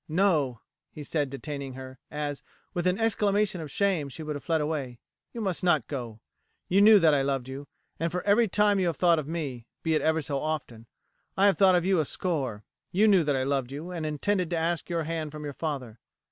[0.09, 2.41] No," he said, detaining her, as,
[2.73, 4.97] with an exclamation of shame, she would have fled away,
[5.31, 6.21] "you must not go.
[6.67, 7.67] You knew that I loved you,
[7.99, 10.87] and for every time you have thought of me, be it ever so often,
[11.37, 12.63] I have thought of you a score.
[12.91, 15.99] You knew that I loved you and intended to ask your hand from your father.